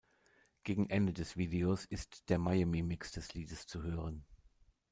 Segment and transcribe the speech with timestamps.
[0.63, 4.25] Gegen Ende des Videos ist der „Miami Mix“ des Liedes zu hören.